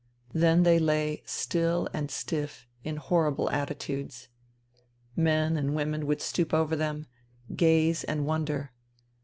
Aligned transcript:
Then 0.33 0.63
they 0.63 0.79
lay 0.79 1.21
still 1.27 1.87
and 1.93 2.09
stiff 2.09 2.65
in 2.83 2.95
horrible 2.97 3.51
attitudes. 3.51 4.29
Men 5.15 5.57
and 5.57 5.75
women 5.75 6.07
would 6.07 6.21
stoop 6.23 6.55
over 6.55 6.75
them, 6.75 7.05
180 7.45 7.45
FUTILITY 7.45 7.57
gaze 7.57 8.03
and 8.05 8.25
wonder. 8.25 8.71